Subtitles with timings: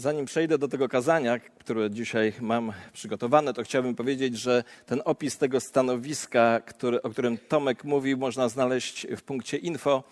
[0.00, 5.38] Zanim przejdę do tego kazania, które dzisiaj mam przygotowane, to chciałbym powiedzieć, że ten opis
[5.38, 10.04] tego stanowiska, który, o którym Tomek mówił, można znaleźć w punkcie info.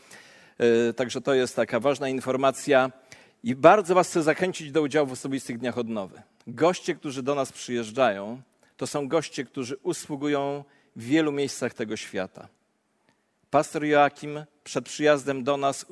[0.59, 2.91] E, także to jest taka ważna informacja.
[3.45, 6.23] I bardzo Was chcę zachęcić do udziału w osobistych dniach odnowy.
[6.47, 8.41] Goście, którzy do nas przyjeżdżają,
[8.77, 10.65] to są goście, którzy usługują
[10.97, 12.49] w wielu miejscach tego świata.
[13.51, 15.87] Pastor Joakim przed przyjazdem do nas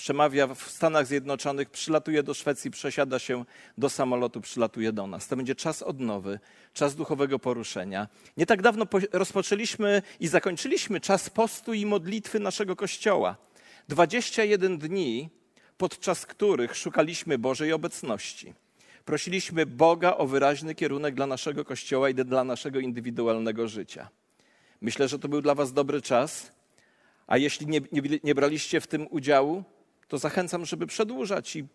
[0.00, 3.44] przemawia w Stanach Zjednoczonych, przylatuje do Szwecji, przesiada się
[3.78, 5.28] do samolotu, przylatuje do nas.
[5.28, 6.38] To będzie czas odnowy,
[6.72, 8.08] czas duchowego poruszenia.
[8.36, 13.36] Nie tak dawno rozpoczęliśmy i zakończyliśmy czas postu i modlitwy naszego Kościoła.
[13.88, 15.30] 21 dni,
[15.76, 18.54] podczas których szukaliśmy Bożej obecności.
[19.04, 24.08] Prosiliśmy Boga o wyraźny kierunek dla naszego Kościoła i dla naszego indywidualnego życia.
[24.80, 26.52] Myślę, że to był dla Was dobry czas.
[27.26, 29.64] A jeśli nie, nie, nie braliście w tym udziału,
[30.10, 31.66] to zachęcam, żeby przedłużać i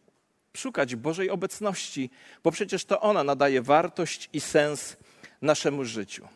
[0.57, 2.09] szukać Bożej obecności,
[2.43, 4.97] bo przecież to ona nadaje wartość i sens
[5.41, 6.27] naszemu życiu.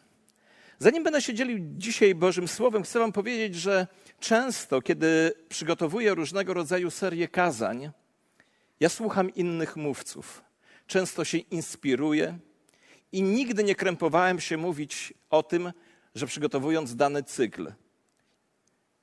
[0.80, 3.88] Zanim będę się dzielił dzisiaj Bożym Słowem, chcę Wam powiedzieć, że
[4.20, 7.92] często, kiedy przygotowuję różnego rodzaju serię kazań,
[8.80, 10.44] ja słucham innych mówców.
[10.88, 12.38] Często się inspiruję
[13.12, 15.72] i nigdy nie krępowałem się mówić o tym,
[16.16, 17.72] że przygotowując dany cykl,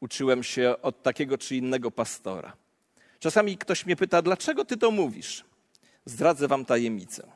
[0.01, 2.66] uczyłem się od takiego czy innego pastora.
[3.27, 5.45] Czasami ktoś mnie pyta, dlaczego ty to mówisz?
[6.05, 7.33] Zdradzę wam tajemnicę.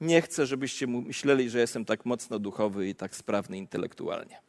[0.00, 4.40] Nie chcę, żebyście myśleli, że jestem tak mocno duchowy i tak sprawny intelektualnie.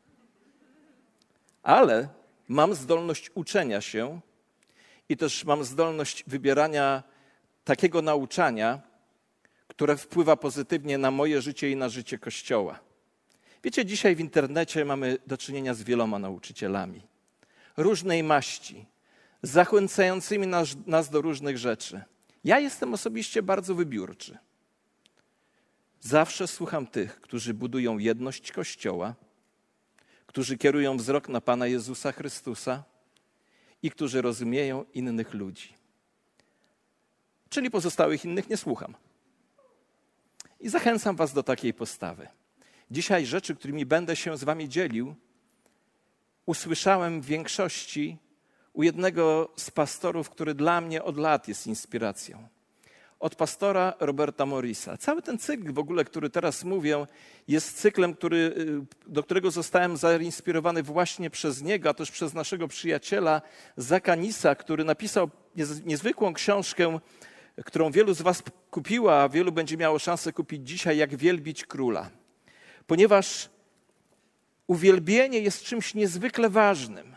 [1.63, 2.07] Ale
[2.47, 4.19] mam zdolność uczenia się
[5.09, 7.03] i też mam zdolność wybierania
[7.63, 8.81] takiego nauczania,
[9.67, 12.79] które wpływa pozytywnie na moje życie i na życie Kościoła.
[13.63, 17.01] Wiecie, dzisiaj w internecie mamy do czynienia z wieloma nauczycielami
[17.77, 18.85] różnej maści,
[19.41, 22.03] zachęcającymi nas, nas do różnych rzeczy.
[22.43, 24.37] Ja jestem osobiście bardzo wybiórczy.
[25.99, 29.15] Zawsze słucham tych, którzy budują jedność Kościoła,
[30.25, 32.83] którzy kierują wzrok na Pana Jezusa Chrystusa
[33.83, 35.73] i którzy rozumieją innych ludzi.
[37.49, 38.95] Czyli pozostałych innych nie słucham.
[40.59, 42.27] I zachęcam Was do takiej postawy.
[42.91, 45.15] Dzisiaj rzeczy, którymi będę się z Wami dzielił,
[46.45, 48.17] usłyszałem w większości
[48.73, 52.47] u jednego z pastorów, który dla mnie od lat jest inspiracją.
[53.19, 54.97] Od pastora Roberta Morrisa.
[54.97, 57.05] Cały ten cykl w ogóle, który teraz mówię,
[57.47, 58.37] jest cyklem, który,
[59.07, 63.41] y, do którego zostałem zainspirowany właśnie przez niego, a też przez naszego przyjaciela
[63.77, 65.29] Zakanisa, który napisał
[65.85, 66.99] niezwykłą książkę,
[67.65, 72.09] którą wielu z Was kupiła, a wielu będzie miało szansę kupić dzisiaj, jak wielbić króla.
[72.87, 73.49] Ponieważ
[74.67, 77.10] uwielbienie jest czymś niezwykle ważnym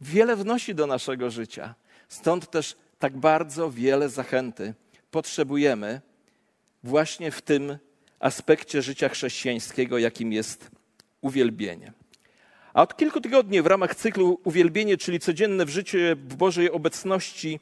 [0.00, 1.74] wiele wnosi do naszego życia.
[2.08, 4.74] Stąd też tak bardzo wiele zachęty
[5.10, 6.00] potrzebujemy
[6.82, 7.78] właśnie w tym
[8.20, 10.70] aspekcie życia chrześcijańskiego, jakim jest
[11.20, 11.92] uwielbienie.
[12.74, 17.60] A od kilku tygodni w ramach cyklu Uwielbienie, czyli codzienne w życiu w Bożej obecności,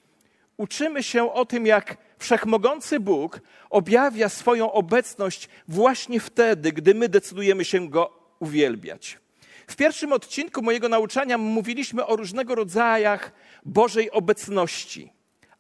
[0.57, 3.41] uczymy się o tym, jak wszechmogący Bóg
[3.71, 9.19] objawia swoją obecność właśnie wtedy, gdy my decydujemy się Go uwielbiać.
[9.67, 13.33] W pierwszym odcinku mojego nauczania mówiliśmy o różnego rodzajach
[13.65, 15.13] Bożej obecności,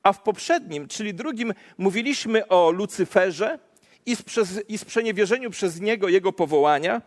[0.03, 3.59] a w poprzednim, czyli drugim, mówiliśmy o Lucyferze
[4.07, 7.03] i, przez, i sprzeniewierzeniu przez niego jego powołania.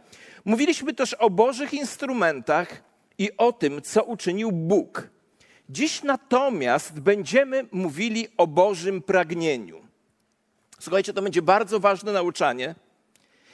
[0.46, 2.84] Mówiliśmy też o Bożych instrumentach
[3.18, 5.10] i o tym, co uczynił Bóg.
[5.70, 9.82] Dziś natomiast będziemy mówili o Bożym pragnieniu.
[10.80, 12.76] Słuchajcie, to będzie bardzo ważne nauczanie.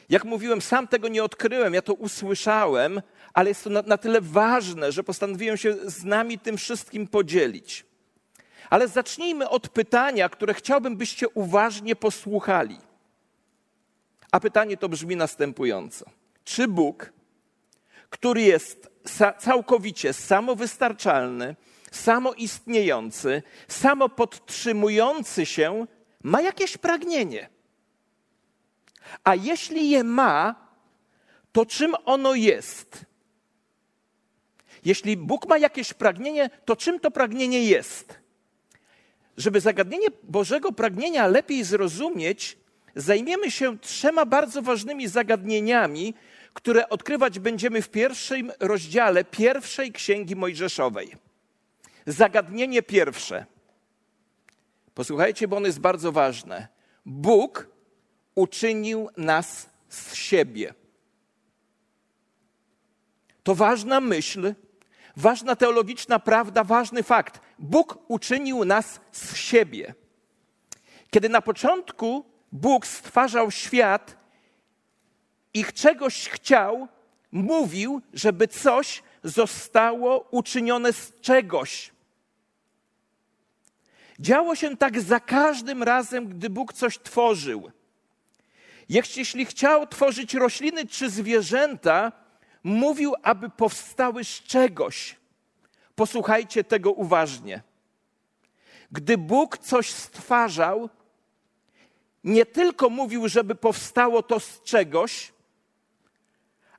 [0.09, 3.01] Jak mówiłem, sam tego nie odkryłem, ja to usłyszałem,
[3.33, 7.85] ale jest to na, na tyle ważne, że postanowiłem się z nami tym wszystkim podzielić.
[8.69, 12.77] Ale zacznijmy od pytania, które chciałbym, byście uważnie posłuchali.
[14.31, 16.05] A pytanie to brzmi następująco:
[16.43, 17.13] Czy Bóg,
[18.09, 18.89] który jest
[19.39, 21.55] całkowicie samowystarczalny,
[21.91, 25.87] samoistniejący, samopodtrzymujący się,
[26.23, 27.52] ma jakieś pragnienie?
[29.23, 30.55] A jeśli je ma,
[31.51, 33.05] to czym ono jest?
[34.85, 38.19] Jeśli Bóg ma jakieś pragnienie, to czym to pragnienie jest?
[39.37, 42.57] Żeby zagadnienie Bożego pragnienia lepiej zrozumieć,
[42.95, 46.13] zajmiemy się trzema bardzo ważnymi zagadnieniami,
[46.53, 51.15] które odkrywać będziemy w pierwszym rozdziale pierwszej księgi Mojżeszowej.
[52.07, 53.45] Zagadnienie pierwsze.
[54.93, 56.67] Posłuchajcie, bo ono jest bardzo ważne.
[57.05, 57.67] Bóg
[58.35, 60.73] uczynił nas z siebie.
[63.43, 64.55] To ważna myśl,
[65.17, 67.41] ważna teologiczna prawda, ważny fakt.
[67.59, 69.93] Bóg uczynił nas z siebie.
[71.11, 74.17] Kiedy na początku Bóg stwarzał świat
[75.53, 76.87] i czegoś chciał,
[77.31, 81.91] mówił, żeby coś zostało uczynione z czegoś.
[84.19, 87.71] Działo się tak za każdym razem, gdy Bóg coś tworzył.
[88.89, 92.11] Jeśli chciał tworzyć rośliny czy zwierzęta,
[92.63, 95.15] mówił, aby powstały z czegoś.
[95.95, 97.61] Posłuchajcie tego uważnie.
[98.91, 100.89] Gdy Bóg coś stwarzał,
[102.23, 105.33] nie tylko mówił, żeby powstało to z czegoś,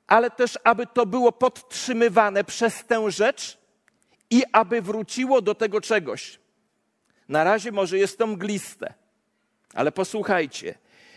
[0.07, 3.57] ale też, aby to było podtrzymywane przez tę rzecz
[4.29, 6.39] i aby wróciło do tego czegoś.
[7.29, 8.93] Na razie może jest to mgliste,
[9.73, 10.75] ale posłuchajcie.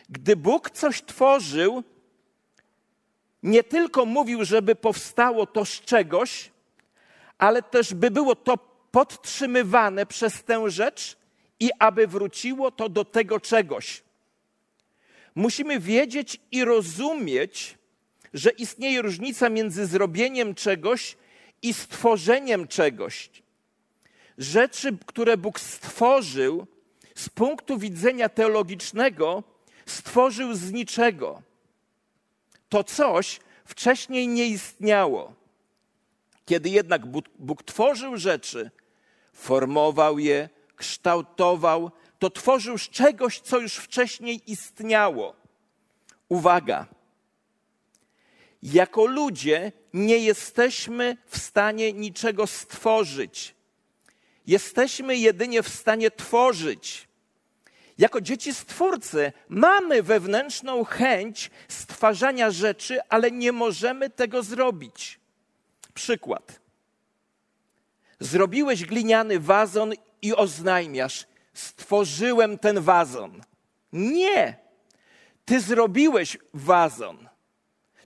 [0.08, 1.82] Gdy Bóg coś tworzył,
[3.42, 6.50] nie tylko mówił, żeby powstało to z czegoś,
[7.38, 8.56] ale też by było to
[8.90, 11.16] podtrzymywane przez tę rzecz
[11.60, 14.02] i aby wróciło to do tego czegoś.
[15.34, 17.78] Musimy wiedzieć i rozumieć,
[18.34, 21.16] że istnieje różnica między zrobieniem czegoś
[21.62, 23.30] i stworzeniem czegoś.
[24.38, 26.66] Rzeczy, które Bóg stworzył,
[27.14, 29.42] z punktu widzenia teologicznego,
[29.90, 31.42] stworzył z niczego.
[32.68, 35.34] To coś wcześniej nie istniało.
[36.46, 37.06] Kiedy jednak
[37.38, 38.70] Bóg, tworzył rzeczy,
[39.32, 45.36] formował je, kształtował, to tworzył z czegoś, co już wcześniej istniało.
[46.28, 46.86] Uwaga!
[48.62, 53.54] Jako ludzie nie jesteśmy w stanie niczego stworzyć.
[54.46, 57.07] Jesteśmy jedynie w stanie tworzyć.
[57.98, 65.20] Jako dzieci stwórcy mamy wewnętrzną chęć stwarzania rzeczy, ale nie możemy tego zrobić.
[65.94, 66.60] Przykład.
[68.20, 69.92] Zrobiłeś gliniany wazon
[70.22, 73.42] i oznajmiasz: Stworzyłem ten wazon.
[73.92, 74.56] Nie!
[75.44, 77.28] Ty zrobiłeś wazon.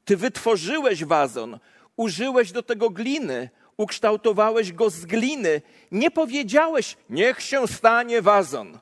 [0.04, 1.58] Ty wytworzyłeś wazon.
[1.96, 3.50] Użyłeś do tego gliny.
[3.76, 5.62] Ukształtowałeś go z gliny.
[5.90, 8.78] Nie powiedziałeś: Niech się stanie wazon.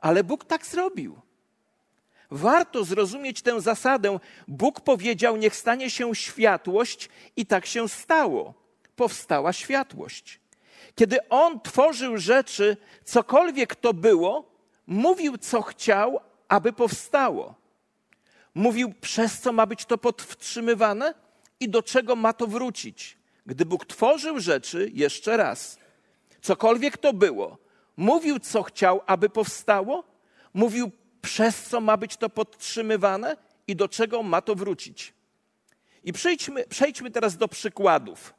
[0.00, 1.20] Ale Bóg tak zrobił.
[2.30, 4.18] Warto zrozumieć tę zasadę.
[4.48, 8.54] Bóg powiedział: Niech stanie się światłość, i tak się stało.
[8.96, 10.40] Powstała światłość.
[10.94, 14.50] Kiedy On tworzył rzeczy, cokolwiek to było,
[14.86, 17.54] mówił, co chciał, aby powstało.
[18.54, 21.14] Mówił, przez co ma być to podtrzymywane
[21.60, 23.18] i do czego ma to wrócić.
[23.46, 25.78] Gdy Bóg tworzył rzeczy, jeszcze raz,
[26.42, 27.58] cokolwiek to było,
[27.96, 30.04] mówił, co chciał, aby powstało,
[30.54, 30.90] mówił,
[31.22, 35.14] przez co ma być to podtrzymywane i do czego ma to wrócić.
[36.04, 38.34] I przejdźmy, przejdźmy teraz do przykładów.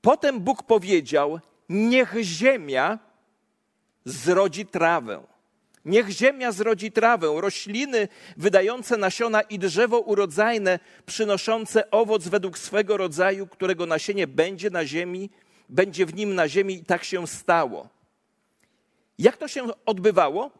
[0.00, 2.98] Potem Bóg powiedział: Niech ziemia
[4.04, 5.22] zrodzi trawę.
[5.84, 13.46] Niech ziemia zrodzi trawę, rośliny wydające nasiona i drzewo urodzajne, przynoszące owoc według swego rodzaju,
[13.46, 15.30] którego nasienie będzie na ziemi,
[15.68, 17.88] będzie w nim na ziemi i tak się stało.
[19.22, 20.50] Jak to się odbywało?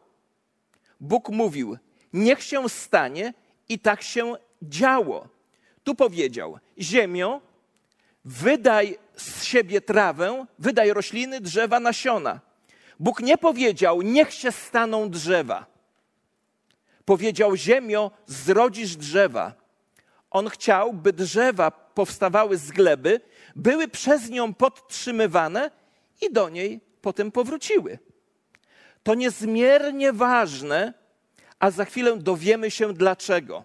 [0.99, 1.77] Bóg mówił:
[2.13, 3.33] Niech się stanie,
[3.69, 5.27] i tak się działo.
[5.83, 7.41] Tu powiedział: Ziemio,
[8.25, 12.39] wydaj z siebie trawę, wydaj rośliny, drzewa, nasiona.
[12.99, 15.65] Bóg nie powiedział: Niech się staną drzewa.
[17.05, 19.53] Powiedział: Ziemio, zrodzisz drzewa.
[20.31, 23.21] On chciał, by drzewa powstawały z gleby,
[23.55, 25.71] były przez nią podtrzymywane
[26.21, 27.99] i do niej potem powróciły.
[29.03, 30.93] To niezmiernie ważne,
[31.59, 33.63] a za chwilę dowiemy się dlaczego.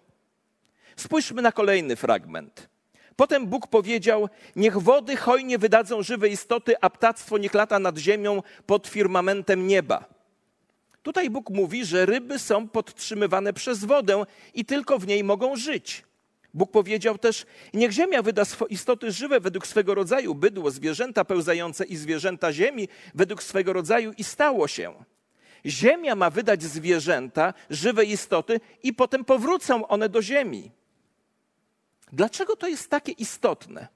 [0.97, 2.69] Spójrzmy na kolejny fragment.
[3.17, 8.43] Potem Bóg powiedział: Niech wody hojnie wydadzą żywe istoty, a ptactwo niech lata nad ziemią
[8.67, 10.05] pod firmamentem nieba.
[11.03, 16.05] Tutaj Bóg mówi, że ryby są podtrzymywane przez wodę i tylko w niej mogą żyć.
[16.55, 21.97] Bóg powiedział też: Niech ziemia wyda istoty żywe według swego rodzaju, bydło, zwierzęta pełzające i
[21.97, 24.95] zwierzęta ziemi według swego rodzaju, i stało się.
[25.67, 30.71] Ziemia ma wydać zwierzęta, żywe istoty, i potem powrócą one do ziemi.
[32.13, 33.89] Dlaczego to jest takie istotne?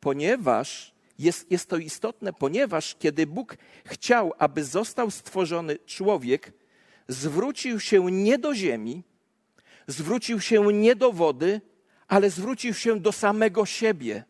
[0.00, 6.52] Ponieważ jest, jest to istotne, ponieważ kiedy Bóg chciał, aby został stworzony człowiek,
[7.08, 9.02] zwrócił się nie do ziemi,
[9.86, 11.60] zwrócił się nie do wody,
[12.08, 14.24] ale zwrócił się do samego siebie.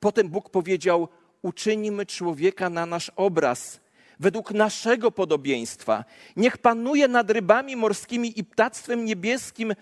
[0.00, 1.08] Potem Bóg powiedział:
[1.42, 3.80] Uczynimy człowieka na nasz obraz,
[4.20, 6.04] według naszego podobieństwa.
[6.36, 9.74] Niech panuje nad rybami morskimi i ptactwem niebieskim,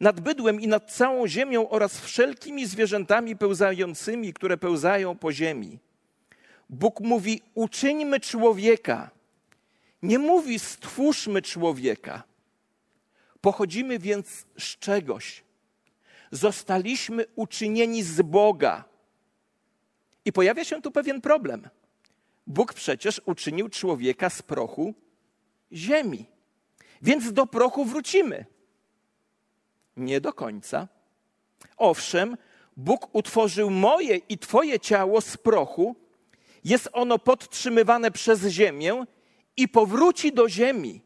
[0.00, 5.78] nad bydłem i nad całą ziemią oraz wszelkimi zwierzętami pełzającymi, które pełzają po ziemi.
[6.70, 9.10] Bóg mówi: uczyńmy człowieka.
[10.02, 12.22] Nie mówi stwórzmy człowieka.
[13.40, 15.44] Pochodzimy więc z czegoś.
[16.30, 18.84] Zostaliśmy uczynieni z Boga.
[20.24, 21.68] I pojawia się tu pewien problem.
[22.46, 24.94] Bóg przecież uczynił człowieka z prochu
[25.72, 26.26] ziemi.
[27.02, 28.46] Więc do prochu wrócimy.
[29.96, 30.88] Nie do końca.
[31.76, 32.36] Owszem,
[32.76, 35.96] Bóg utworzył moje i Twoje ciało z prochu,
[36.64, 39.04] jest ono podtrzymywane przez ziemię
[39.56, 41.00] i powróci do ziemi.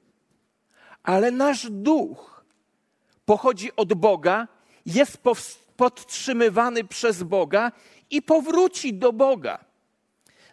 [1.03, 2.45] Ale nasz duch
[3.25, 4.49] pochodzi od Boga,
[4.87, 5.19] jest
[5.77, 7.73] podtrzymywany przez Boga
[8.11, 9.65] i powróci do Boga.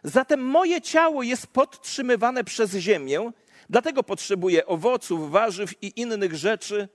[0.03, 3.31] Zatem moje ciało jest podtrzymywane przez ziemię,
[3.69, 6.89] dlatego potrzebuję owoców, warzyw i innych rzeczy,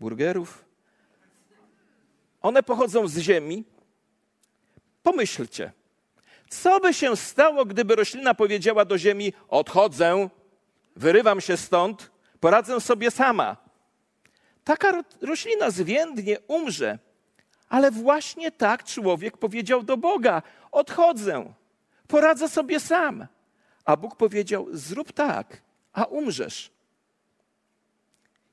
[0.00, 0.64] burgerów.
[2.42, 3.64] One pochodzą z ziemi.
[5.02, 5.72] Pomyślcie,
[6.50, 10.28] co by się stało, gdyby roślina powiedziała do ziemi: Odchodzę,
[10.96, 13.56] wyrywam się stąd, poradzę sobie sama.
[14.64, 16.98] Taka roślina zwiędnie, umrze.
[17.68, 20.42] Ale właśnie tak człowiek powiedział do Boga:
[20.72, 21.52] Odchodzę,
[22.08, 23.26] poradzę sobie sam.
[23.84, 26.70] A Bóg powiedział: Zrób tak, a umrzesz.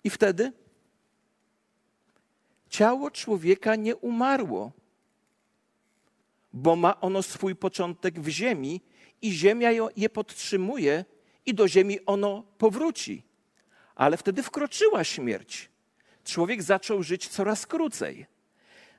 [0.03, 0.51] I wtedy
[2.69, 4.71] ciało człowieka nie umarło,
[6.53, 8.81] bo ma ono swój początek w ziemi
[9.21, 11.05] i ziemia je podtrzymuje
[11.45, 13.23] i do ziemi ono powróci.
[13.95, 15.69] Ale wtedy wkroczyła śmierć.
[16.23, 18.25] Człowiek zaczął żyć coraz krócej.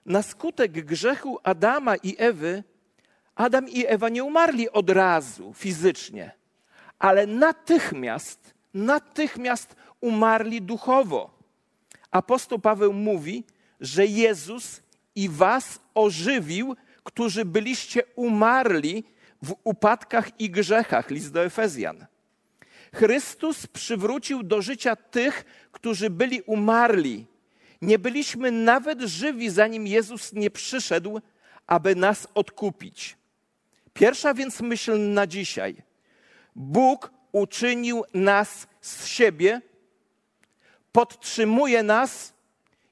[0.07, 2.65] Na skutek grzechu Adama i Ewy,
[3.35, 6.31] Adam i Ewa nie umarli od razu fizycznie,
[6.99, 11.31] ale natychmiast, natychmiast umarli duchowo.
[12.11, 13.45] Apostoł Paweł mówi,
[13.81, 14.83] że Jezus
[15.15, 19.05] i was ożywił, którzy byliście umarli
[19.43, 21.11] w upadkach i grzechach.
[21.11, 22.07] List do Efezjan.
[22.95, 27.27] Chrystus przywrócił do życia tych, którzy byli umarli.
[27.83, 31.21] Nie byliśmy nawet żywi, zanim Jezus nie przyszedł,
[31.67, 33.17] aby nas odkupić.
[33.95, 35.83] Pierwsza więc myśl na dzisiaj.
[36.57, 39.61] Bóg uczynił nas z siebie,
[40.93, 42.33] podtrzymuje nas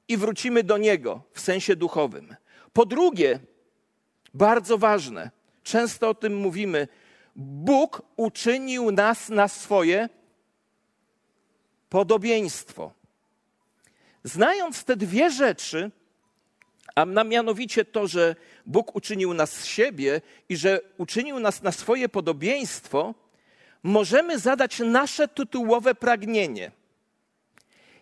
[0.07, 2.35] i wrócimy do Niego w sensie duchowym.
[2.73, 3.39] Po drugie,
[4.33, 5.31] bardzo ważne,
[5.63, 6.87] często o tym mówimy,
[7.35, 10.09] Bóg uczynił nas na swoje
[11.89, 12.93] podobieństwo.
[14.23, 15.91] Znając te dwie rzeczy,
[16.95, 18.35] a mianowicie to, że
[18.65, 23.15] Bóg uczynił nas z siebie i że uczynił nas na swoje podobieństwo,
[23.83, 26.71] możemy zadać nasze tytułowe pragnienie–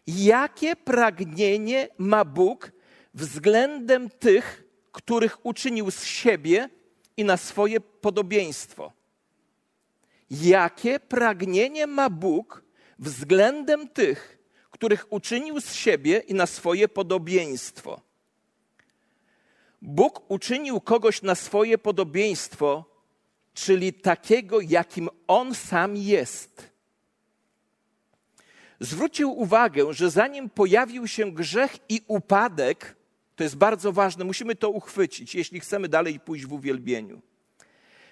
[0.07, 2.71] jakie pragnienie ma Bóg
[3.13, 6.69] względem tych, których uczynił z siebie
[7.17, 8.91] i na swoje podobieństwo.
[10.29, 12.63] Jakie pragnienie ma Bóg
[12.99, 14.37] względem tych,
[14.71, 18.01] których uczynił z siebie i na swoje podobieństwo.
[19.81, 22.85] Bóg uczynił kogoś na swoje podobieństwo,
[23.53, 26.71] czyli takiego, jakim on sam jest
[28.81, 32.95] zwrócił uwagę, że zanim pojawił się grzech i upadek,
[33.35, 37.21] to jest bardzo ważne, musimy to uchwycić, jeśli chcemy dalej pójść w uwielbieniu.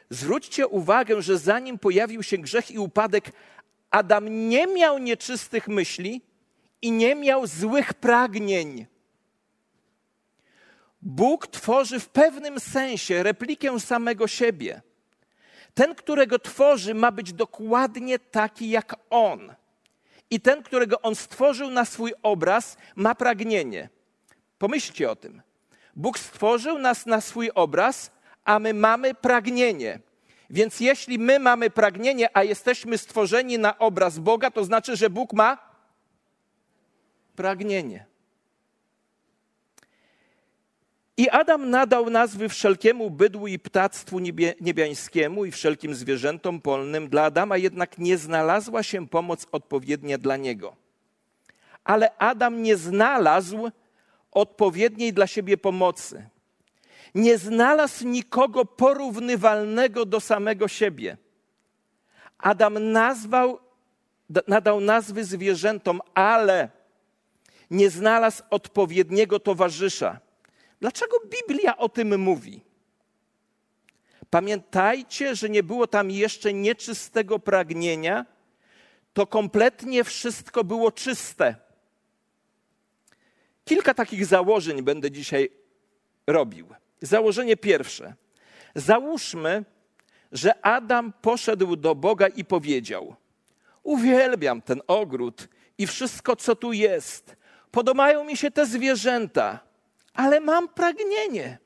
[0.10, 3.32] Zwróćcie uwagę, że zanim pojawił się grzech i upadek,
[3.92, 6.22] Adam nie miał nieczystych myśli
[6.82, 8.86] i nie miał złych pragnień.
[11.02, 14.82] Bóg tworzy w pewnym sensie replikę samego siebie.
[15.74, 19.56] Ten, którego tworzy, ma być dokładnie taki jak On.
[20.30, 23.90] I ten, którego on stworzył na swój obraz, ma pragnienie.
[24.58, 25.42] Pomyślcie o tym.
[25.96, 28.12] Bóg stworzył nas na swój obraz,
[28.46, 30.00] a my mamy pragnienie.
[30.50, 35.34] Więc jeśli my mamy pragnienie, a jesteśmy stworzeni na obraz Boga, to znaczy, że Bóg
[35.34, 35.58] ma
[37.36, 38.06] pragnienie.
[41.20, 44.20] I Adam nadał nazwy wszelkiemu bydłu i ptactwu
[44.62, 47.10] niebiańskiemu i wszelkim zwierzętom polnym.
[47.10, 50.76] Dla Adama jednak nie znalazła się pomoc odpowiednia dla niego.
[51.84, 53.70] Ale Adam nie znalazł
[54.32, 56.30] odpowiedniej dla siebie pomocy.
[57.16, 61.18] Nie znalazł nikogo porównywalnego do samego siebie.
[62.38, 63.60] Adam nazwał,
[64.48, 66.70] nadał nazwy zwierzętom, ale
[67.72, 70.29] nie znalazł odpowiedniego towarzysza
[70.80, 72.62] Dlaczego Biblia o tym mówi?
[74.30, 78.26] Pamiętajcie, że nie było tam jeszcze nieczystego pragnienia,
[79.14, 81.56] to kompletnie wszystko było czyste.
[83.66, 85.50] Kilka takich założeń będę dzisiaj
[86.28, 86.68] robił.
[87.02, 88.14] Założenie pierwsze.
[88.76, 89.66] Załóżmy,
[90.32, 93.16] że Adam poszedł do Boga i powiedział:
[93.84, 97.36] Uwielbiam ten ogród i wszystko, co tu jest.
[97.72, 99.60] Podobają mi się te zwierzęta,
[100.14, 101.58] ale mam pragnienie,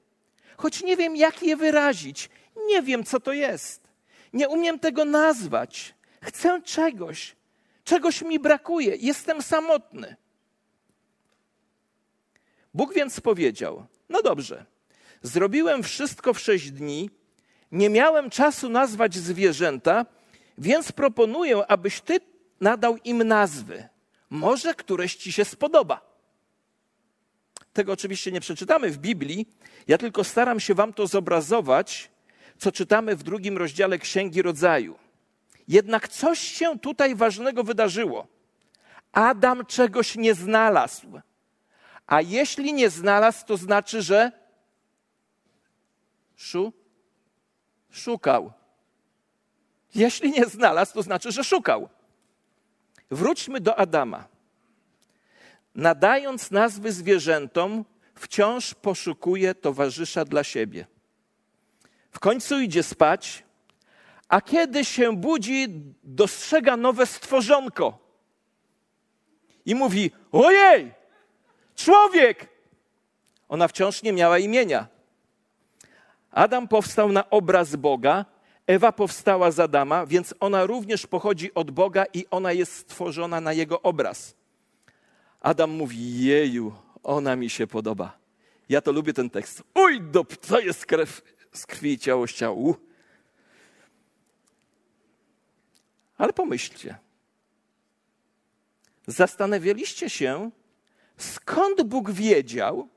[0.58, 2.30] choć nie wiem, jak je wyrazić.
[2.68, 3.88] Nie wiem, co to jest.
[4.34, 5.96] Nie umiem tego nazwać.
[6.22, 7.36] Chcę czegoś.
[7.84, 8.96] Czegoś mi brakuje.
[8.96, 10.16] Jestem samotny.
[12.74, 14.66] Bóg więc powiedział: No dobrze,
[15.22, 17.10] zrobiłem wszystko w sześć dni,
[17.72, 20.06] nie miałem czasu nazwać zwierzęta,
[20.58, 22.20] więc proponuję, abyś ty
[22.62, 23.88] nadał im nazwy.
[24.30, 26.13] Może któreś ci się spodoba.
[27.74, 29.48] Tego oczywiście nie przeczytamy w Biblii.
[29.88, 32.12] Ja tylko staram się wam to zobrazować,
[32.58, 35.00] co czytamy w drugim rozdziale Księgi Rodzaju.
[35.68, 38.28] Jednak coś się tutaj ważnego wydarzyło.
[39.12, 41.22] Adam czegoś nie znalazł.
[42.08, 44.32] A jeśli nie znalazł, to znaczy, że
[46.36, 46.74] szu,
[47.92, 48.54] szukał.
[49.96, 51.90] Jeśli nie znalazł, to znaczy, że szukał.
[53.12, 54.33] Wróćmy do Adama.
[55.76, 60.86] Nadając nazwy zwierzętom, wciąż poszukuje towarzysza dla siebie.
[62.12, 63.44] W końcu idzie spać,
[64.28, 65.68] a kiedy się budzi,
[66.04, 68.00] dostrzega nowe stworzonko
[69.66, 70.92] i mówi: Ojej,
[71.76, 72.50] człowiek!
[73.50, 74.88] Ona wciąż nie miała imienia.
[76.32, 78.26] Adam powstał na obraz Boga,
[78.68, 83.54] Ewa powstała z Adama, więc ona również pochodzi od Boga i ona jest stworzona na
[83.54, 84.36] jego obraz.
[85.44, 86.74] Adam mówi: Jeju,
[87.04, 88.18] ona mi się podoba.
[88.70, 89.64] Ja to lubię ten tekst.
[89.76, 91.22] Uj, do, to jest krew
[91.54, 92.76] z krwi i ciało z ciału.
[96.18, 96.98] Ale pomyślcie.
[99.08, 100.52] Zastanawialiście się,
[101.18, 102.90] skąd Bóg wiedział,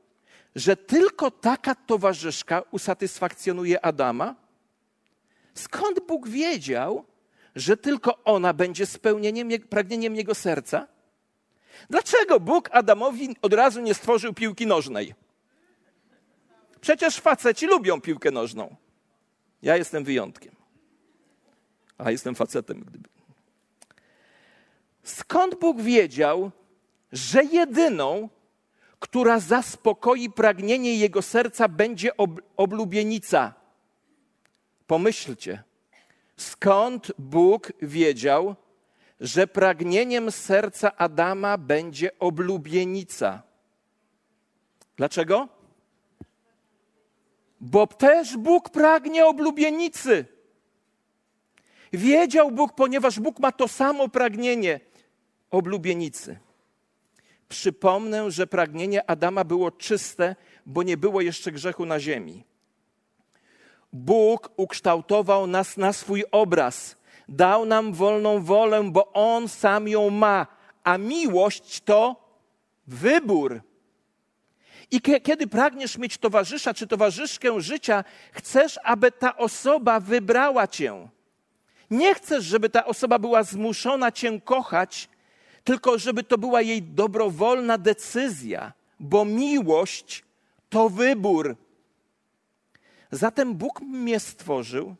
[0.54, 4.34] że tylko taka towarzyszka usatysfakcjonuje Adama?
[5.54, 7.04] Skąd Bóg wiedział,
[7.56, 10.95] że tylko ona będzie spełnieniem, pragnieniem jego serca?
[11.90, 15.14] Dlaczego Bóg Adamowi od razu nie stworzył piłki nożnej?
[16.80, 18.76] Przecież faceci lubią piłkę nożną.
[19.62, 20.56] Ja jestem wyjątkiem.
[21.98, 23.08] A jestem facetem, gdyby.
[25.02, 26.50] Skąd Bóg wiedział,
[27.12, 28.28] że jedyną,
[28.98, 33.54] która zaspokoi pragnienie jego serca, będzie ob oblubienica?
[34.86, 35.62] Pomyślcie,
[36.36, 38.56] skąd Bóg wiedział,
[39.20, 43.42] że pragnieniem serca Adama będzie oblubienica?
[44.96, 45.48] Dlaczego?
[47.60, 50.24] Bo też Bóg pragnie oblubienicy.
[51.92, 54.80] Wiedział Bóg, ponieważ Bóg ma to samo pragnienie
[55.50, 56.38] oblubienicy.
[57.48, 62.44] Przypomnę, że pragnienie Adama było czyste, bo nie było jeszcze grzechu na ziemi.
[63.92, 66.96] Bóg ukształtował nas na swój obraz,
[67.28, 70.46] dał nam wolną wolę, bo On sam ją ma,
[70.84, 72.16] a miłość to
[72.86, 73.60] wybór.
[74.90, 81.08] I kiedy pragniesz mieć towarzysza czy towarzyszkę życia, chcesz, aby ta osoba wybrała cię.
[81.90, 85.08] Nie chcesz, żeby ta osoba była zmuszona cię kochać,
[85.64, 90.24] tylko żeby to była jej dobrowolna decyzja, bo miłość
[90.68, 91.56] to wybór.
[93.10, 94.94] Zatem Bóg mnie stworzył,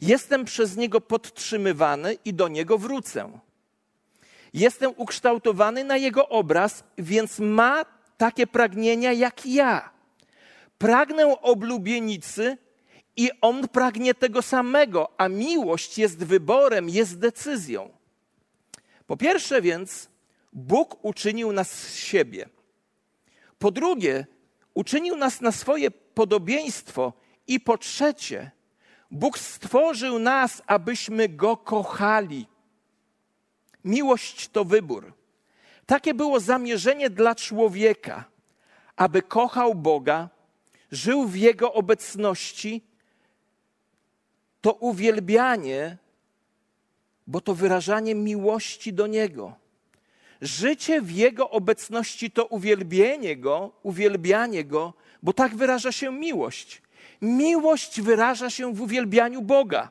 [0.00, 3.40] jestem przez Niego podtrzymywany i do Niego wrócę.
[4.54, 7.84] Jestem ukształtowany na Jego obraz, więc ma
[8.16, 9.90] takie pragnienia jak ja.
[10.78, 12.58] Pragnę oblubienicy
[13.16, 17.90] i On pragnie tego samego, a miłość jest wyborem, jest decyzją.
[19.06, 20.08] Po pierwsze więc,
[20.52, 22.48] Bóg uczynił nas z siebie.
[23.58, 24.26] Po drugie,
[24.74, 27.12] uczynił nas na swoje podobieństwo.
[27.46, 28.50] I po trzecie,
[29.10, 32.46] Bóg stworzył nas, abyśmy Go kochali.
[33.84, 35.12] Miłość to wybór.
[35.86, 38.24] Takie było zamierzenie dla człowieka,
[38.96, 40.28] aby kochał Boga,
[40.92, 42.82] żył w Jego obecności.
[44.60, 45.96] To uwielbianie
[47.30, 49.54] bo to wyrażanie miłości do Niego.
[50.40, 56.82] Życie w Jego obecności to uwielbienie Go, uwielbianie Go, bo tak wyraża się miłość.
[57.22, 59.90] Miłość wyraża się w uwielbianiu Boga.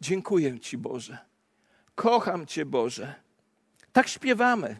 [0.00, 1.18] Dziękuję Ci, Boże.
[1.94, 3.14] Kocham Cię, Boże.
[3.92, 4.76] Tak śpiewamy.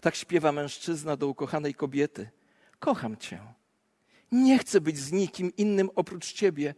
[0.00, 2.30] Tak śpiewa mężczyzna do ukochanej kobiety.
[2.78, 3.40] Kocham Cię.
[4.32, 6.74] Nie chcę być z nikim innym oprócz Ciebie.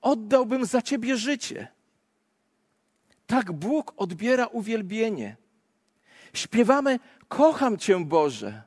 [0.00, 1.68] Oddałbym za Ciebie życie.
[3.26, 5.36] Tak Bóg odbiera uwielbienie.
[6.34, 8.62] Śpiewamy: Kocham Cię, Boże.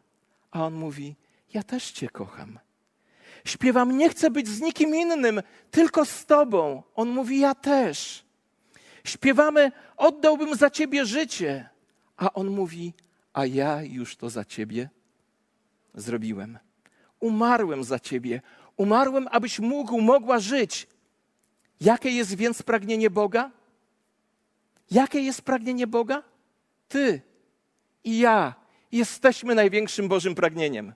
[0.52, 1.16] A On mówi:
[1.54, 2.60] Ja też Cię kocham.
[3.46, 6.84] Śpiewam: Nie chcę być z nikim innym, tylko z Tobą.
[6.96, 8.26] On mówi: Ja też.
[9.04, 11.70] Śpiewamy, oddałbym za ciebie życie.
[12.18, 12.94] A on mówi,
[13.34, 14.90] a ja już to za ciebie
[15.94, 16.60] zrobiłem.
[17.20, 18.42] Umarłem za ciebie.
[18.78, 20.88] Umarłem, abyś mógł, mogła żyć.
[21.82, 23.52] Jakie jest więc pragnienie Boga?
[24.92, 26.24] Jakie jest pragnienie Boga?
[26.88, 27.22] Ty
[28.04, 28.56] i ja
[28.92, 30.94] jesteśmy największym Bożym pragnieniem.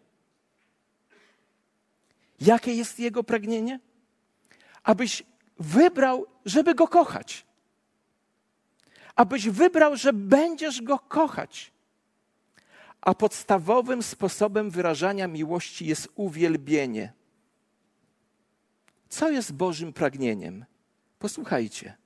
[2.41, 3.79] Jakie jest Jego pragnienie?
[4.83, 5.23] Abyś
[5.59, 7.45] wybrał, żeby Go kochać.
[9.15, 11.71] Abyś wybrał, że będziesz Go kochać.
[13.01, 17.13] A podstawowym sposobem wyrażania miłości jest uwielbienie.
[19.09, 20.65] Co jest Bożym pragnieniem?
[21.19, 21.98] Posłuchajcie.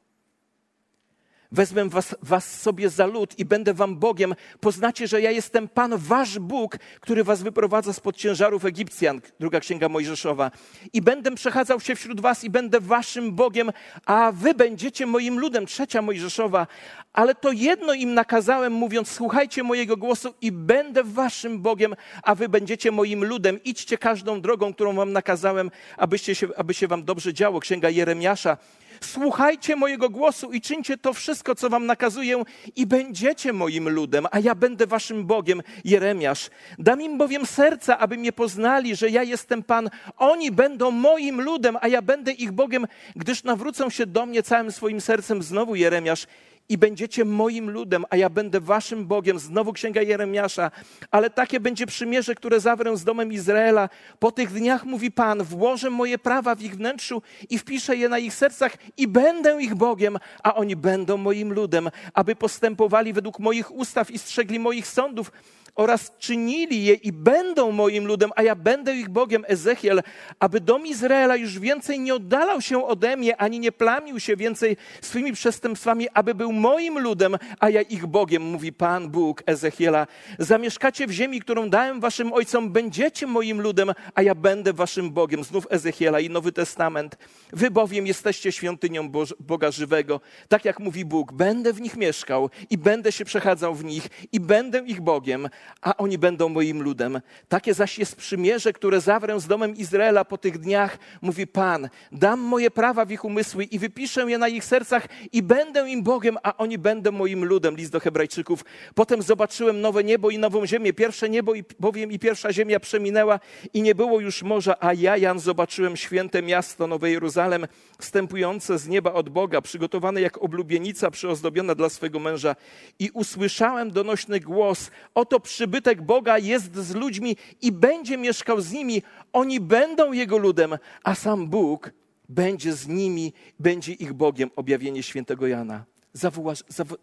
[1.53, 4.35] Wezmę was, was, sobie za lud i będę wam Bogiem.
[4.59, 9.21] Poznacie, że ja jestem Pan, wasz Bóg, który was wyprowadza spod ciężarów Egipcjan.
[9.39, 10.51] Druga księga Mojżeszowa.
[10.93, 13.71] I będę przechadzał się wśród was i będę waszym Bogiem,
[14.05, 15.65] a wy będziecie moim ludem.
[15.65, 16.67] Trzecia Mojżeszowa.
[17.13, 22.49] Ale to jedno im nakazałem, mówiąc: Słuchajcie mojego głosu i będę waszym Bogiem, a wy
[22.49, 23.63] będziecie moim ludem.
[23.63, 27.59] Idźcie każdą drogą, którą wam nakazałem, abyście się, aby się wam dobrze działo.
[27.59, 28.57] Księga Jeremiasza.
[29.05, 32.43] Słuchajcie mojego głosu i czyńcie to wszystko, co wam nakazuję,
[32.75, 35.61] i będziecie moim ludem, a ja będę waszym Bogiem.
[35.83, 36.49] Jeremiasz.
[36.79, 39.89] Dam im bowiem serca, aby mnie poznali, że ja jestem Pan.
[40.17, 44.71] Oni będą moim ludem, a ja będę ich Bogiem, gdyż nawrócą się do mnie całym
[44.71, 45.43] swoim sercem.
[45.43, 46.27] Znowu Jeremiasz
[46.69, 49.39] i będziecie moim ludem, a ja będę waszym Bogiem.
[49.39, 50.71] Znowu księga Jeremiasza.
[51.11, 53.89] Ale takie będzie przymierze, które zawrę z domem Izraela.
[54.19, 58.19] Po tych dniach, mówi Pan, włożę moje prawa w ich wnętrzu i wpiszę je na
[58.19, 63.71] ich sercach i będę ich Bogiem, a oni będą moim ludem, aby postępowali według moich
[63.71, 65.31] ustaw i strzegli moich sądów
[65.75, 70.01] oraz czynili je i będą moim ludem, a ja będę ich Bogiem, Ezechiel,
[70.39, 74.77] aby dom Izraela już więcej nie oddalał się ode mnie, ani nie plamił się więcej
[75.01, 80.07] swymi przestępstwami, aby był moim ludem, a ja ich Bogiem, mówi Pan Bóg Ezechiela.
[80.39, 85.43] Zamieszkacie w ziemi, którą dałem waszym ojcom, będziecie moim ludem, a ja będę waszym Bogiem.
[85.43, 87.17] Znów Ezechiela i Nowy Testament.
[87.53, 90.21] Wy bowiem jesteście świątynią Boga żywego.
[90.47, 94.39] Tak jak mówi Bóg, będę w nich mieszkał i będę się przechadzał w nich i
[94.39, 95.49] będę ich Bogiem,
[95.81, 97.21] a oni będą moim ludem.
[97.49, 101.89] Takie zaś jest przymierze, które zawrę z domem Izraela po tych dniach, mówi Pan.
[102.11, 106.03] Dam moje prawa w ich umysły i wypiszę je na ich sercach i będę im
[106.03, 107.75] Bogiem, a oni będą moim ludem.
[107.75, 108.65] List do Hebrajczyków.
[108.95, 110.93] Potem zobaczyłem nowe niebo i nową ziemię.
[110.93, 113.39] Pierwsze niebo i, bowiem i pierwsza ziemia przeminęła
[113.73, 117.67] i nie było już morza, a ja, Jan, zobaczyłem święte miasto, Nowe Jeruzalem,
[117.99, 122.55] wstępujące z nieba od Boga, przygotowane jak oblubienica przyozdobiona dla swego męża.
[122.99, 129.03] I usłyszałem donośny głos, oto przybytek Boga jest z ludźmi i będzie mieszkał z nimi.
[129.33, 131.91] Oni będą Jego ludem, a sam Bóg
[132.29, 134.49] będzie z nimi, będzie ich Bogiem.
[134.55, 135.85] Objawienie świętego Jana.
[136.13, 136.97] Zawołaż, zawo...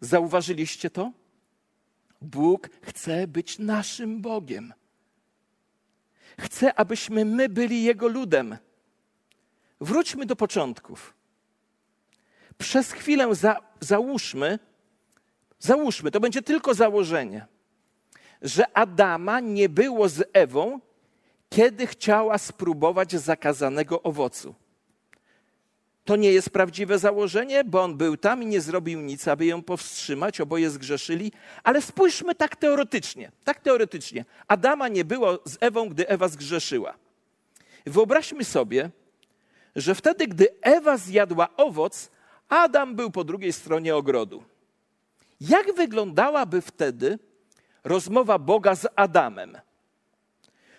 [0.00, 1.12] Zauważyliście to?
[2.20, 4.72] Bóg chce być naszym Bogiem.
[6.40, 8.56] Chce, abyśmy my byli Jego ludem.
[9.80, 11.14] Wróćmy do początków.
[12.58, 14.58] Przez chwilę za, załóżmy,
[15.64, 17.46] Załóżmy, to będzie tylko założenie,
[18.42, 20.80] że Adama nie było z Ewą,
[21.50, 24.54] kiedy chciała spróbować zakazanego owocu.
[26.04, 29.62] To nie jest prawdziwe założenie, bo on był tam i nie zrobił nic, aby ją
[29.62, 33.32] powstrzymać, oboje zgrzeszyli, ale spójrzmy tak teoretycznie.
[33.44, 34.24] Tak teoretycznie.
[34.48, 36.94] Adama nie było z Ewą, gdy Ewa zgrzeszyła.
[37.86, 38.90] Wyobraźmy sobie,
[39.76, 42.10] że wtedy, gdy Ewa zjadła owoc,
[42.48, 44.53] Adam był po drugiej stronie ogrodu.
[45.48, 47.18] Jak wyglądałaby wtedy
[47.84, 49.58] rozmowa Boga z Adamem?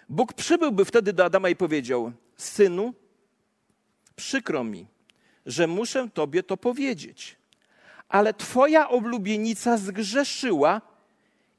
[0.10, 2.94] Bóg przybyłby wtedy do Adama i powiedział: Synu,
[4.16, 4.88] przykro mi,
[5.46, 7.38] że muszę tobie to powiedzieć,
[8.10, 10.82] ale twoja oblubienica zgrzeszyła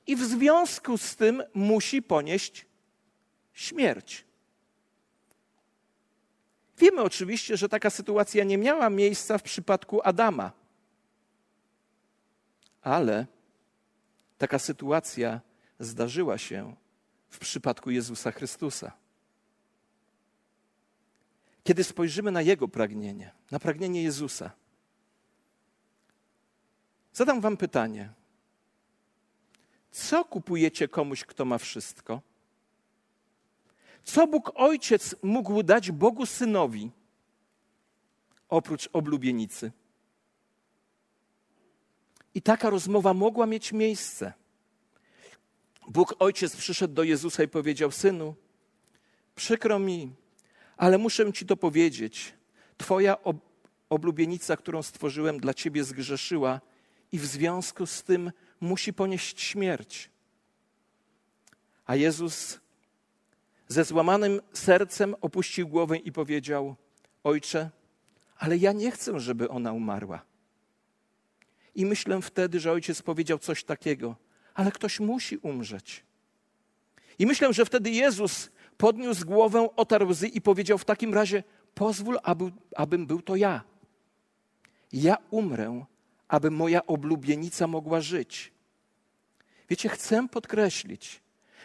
[0.06, 2.66] i w związku z tym musi ponieść
[3.52, 4.24] śmierć.
[6.78, 10.65] Wiemy oczywiście, że taka sytuacja nie miała miejsca w przypadku Adama
[12.86, 13.26] ale
[14.38, 15.40] taka sytuacja
[15.80, 16.76] zdarzyła się
[17.28, 18.92] w przypadku Jezusa Chrystusa.
[21.64, 24.50] Kiedy spojrzymy na Jego pragnienie, na pragnienie Jezusa,
[27.12, 28.12] zadam Wam pytanie:
[29.90, 32.22] co kupujecie komuś, kto ma wszystko?
[34.04, 36.90] Co Bóg Ojciec mógł dać Bogu Synowi
[38.48, 39.72] oprócz oblubienicy?
[42.36, 44.32] I taka rozmowa mogła mieć miejsce.
[45.88, 48.34] Bóg Ojciec przyszedł do Jezusa i powiedział: Synu,
[49.34, 50.12] przykro mi,
[50.76, 52.34] ale muszę ci to powiedzieć.
[52.78, 53.36] Twoja ob
[53.90, 56.60] oblubienica, którą stworzyłem dla ciebie, zgrzeszyła
[57.12, 60.10] i w związku z tym musi ponieść śmierć.
[61.86, 62.60] A Jezus
[63.68, 66.76] ze złamanym sercem opuścił głowę i powiedział:
[67.24, 67.70] Ojcze,
[68.38, 70.35] ale ja nie chcę, żeby ona umarła.
[71.76, 74.16] I myślę wtedy, że ojciec powiedział coś takiego,
[74.54, 76.04] ale ktoś musi umrzeć.
[77.18, 81.42] I myślę, że wtedy Jezus podniósł głowę, otarł łzy i powiedział: W takim razie
[81.74, 83.62] pozwól, aby, abym był to ja.
[84.92, 85.84] Ja umrę,
[86.28, 88.52] aby moja oblubienica mogła żyć.
[89.68, 91.22] Wiecie, chcę podkreślić,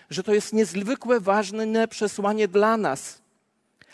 [0.10, 3.21] że to jest niezwykle ważne przesłanie dla nas,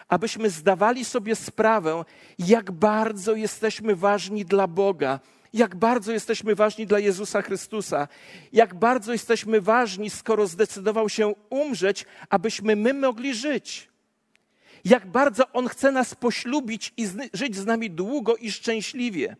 [0.07, 2.05] abyśmy zdawali sobie sprawę,
[2.39, 5.19] jak bardzo jesteśmy ważni dla Boga,
[5.53, 8.07] jak bardzo jesteśmy ważni dla Jezusa Chrystusa,
[8.53, 13.89] jak bardzo jesteśmy ważni, skoro zdecydował się umrzeć, abyśmy my mogli żyć.
[14.85, 19.35] Jak bardzo On chce nas poślubić i żyć z nami długo i szczęśliwie.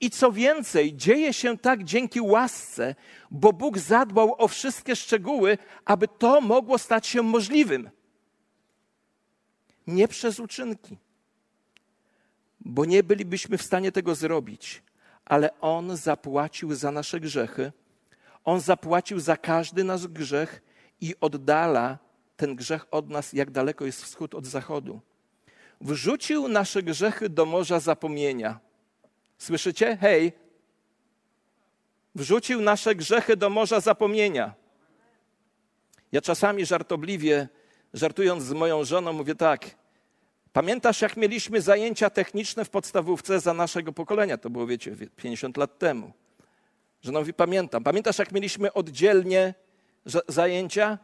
[0.00, 2.94] I co więcej, dzieje się tak dzięki łasce,
[3.30, 7.90] bo Bóg zadbał o wszystkie szczegóły, aby to mogło stać się możliwym.
[9.86, 10.96] Nie przez uczynki,
[12.60, 14.82] bo nie bylibyśmy w stanie tego zrobić,
[15.30, 17.72] ale On zapłacił za nasze grzechy.
[18.44, 20.62] On zapłacił za każdy nasz grzech
[21.00, 21.98] i oddala
[22.36, 25.00] ten grzech od nas, jak daleko jest wschód od zachodu.
[25.80, 28.60] Wrzucił nasze grzechy do morza zapomnienia
[29.38, 29.96] Słyszycie?
[29.96, 30.32] Hej!
[32.14, 34.54] Wrzucił nasze grzechy do morza zapomnienia.
[36.12, 37.48] Ja czasami żartobliwie,
[37.94, 39.79] żartując z moją żoną, mówię tak.
[40.52, 44.38] Pamiętasz, jak mieliśmy zajęcia techniczne w podstawówce za naszego pokolenia?
[44.38, 46.12] To było, wiecie, 50 lat temu.
[47.04, 47.84] Mówi, pamiętam.
[47.84, 49.54] Pamiętasz, jak mieliśmy oddzielnie
[50.28, 50.98] zajęcia?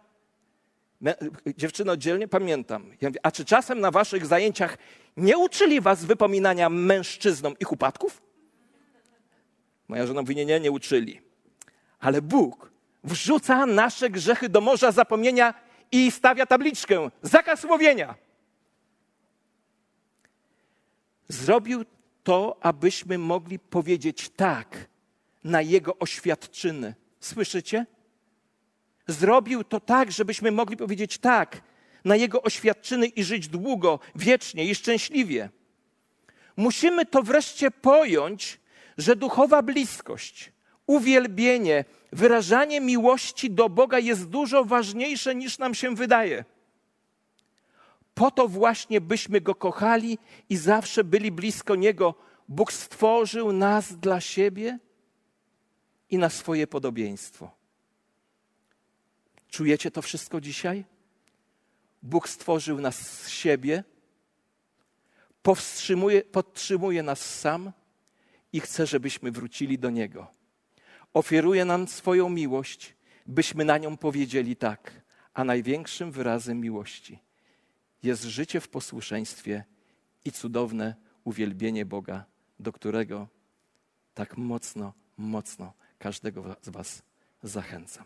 [1.56, 2.90] Dziewczyno, oddzielnie pamiętam.
[3.00, 4.78] Ja mówię, a czy czasem na waszych zajęciach
[5.16, 8.22] nie uczyli was wypominania mężczyznom ich upadków?
[9.88, 11.20] Moja żona mówi, nie, nie, nie uczyli.
[12.00, 12.70] Ale Bóg
[13.04, 15.54] wrzuca nasze grzechy do morza zapomnienia
[15.92, 18.14] i stawia tabliczkę, zakaz łowienia.
[21.28, 21.84] Zrobił
[22.24, 24.88] to, abyśmy mogli powiedzieć tak
[25.44, 26.94] na Jego oświadczyny.
[27.20, 27.86] Słyszycie?
[29.06, 31.62] Zrobił to tak, żebyśmy mogli powiedzieć tak
[32.04, 35.50] na Jego oświadczyny i żyć długo, wiecznie i szczęśliwie.
[36.56, 38.60] Musimy to wreszcie pojąć,
[38.98, 40.52] że duchowa bliskość,
[40.86, 46.44] uwielbienie, wyrażanie miłości do Boga jest dużo ważniejsze niż nam się wydaje.
[48.16, 52.14] Po to właśnie byśmy Go kochali i zawsze byli blisko Niego.
[52.48, 54.78] Bóg stworzył nas dla siebie
[56.10, 57.50] i na swoje podobieństwo.
[59.48, 60.84] Czujecie to wszystko dzisiaj?
[62.02, 63.84] Bóg stworzył nas z siebie,
[65.42, 67.72] powstrzymuje, podtrzymuje nas sam
[68.52, 70.26] i chce, żebyśmy wrócili do Niego.
[71.14, 72.94] Ofiaruje nam swoją miłość,
[73.26, 75.02] byśmy na nią powiedzieli tak,
[75.34, 77.25] a największym wyrazem miłości
[78.06, 79.64] jest życie w posłuszeństwie
[80.24, 82.24] i cudowne uwielbienie Boga,
[82.58, 83.28] do którego
[84.14, 87.02] tak mocno, mocno każdego z Was
[87.42, 88.04] zachęcam.